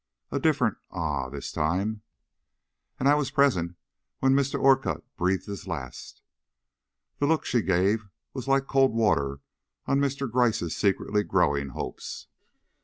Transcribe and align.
A 0.31 0.39
different 0.39 0.77
"Ah!" 0.89 1.29
this 1.29 1.51
time. 1.51 2.01
"And 2.99 3.07
I 3.07 3.13
was 3.13 3.29
present 3.29 3.75
when 4.17 4.33
Mr. 4.33 4.59
Orcutt 4.59 5.03
breathed 5.15 5.45
his 5.45 5.67
last." 5.67 6.23
The 7.19 7.27
look 7.27 7.45
she 7.45 7.61
gave 7.61 8.07
was 8.33 8.47
like 8.47 8.65
cold 8.65 8.95
water 8.95 9.41
on 9.85 9.99
Mr. 10.01 10.27
Gryce's 10.27 10.75
secretly 10.75 11.21
growing 11.23 11.69
hopes. 11.77 12.25